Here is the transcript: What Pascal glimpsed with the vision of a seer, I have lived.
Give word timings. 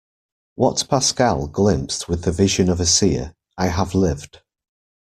What 0.55 0.87
Pascal 0.89 1.45
glimpsed 1.45 2.09
with 2.09 2.23
the 2.23 2.31
vision 2.31 2.69
of 2.69 2.79
a 2.79 2.87
seer, 2.87 3.35
I 3.55 3.67
have 3.67 3.93
lived. 3.93 4.41